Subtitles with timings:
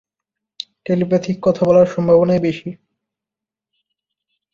[0.85, 2.69] Telepathic কথা বলার সম্ভাবনাই বেশি।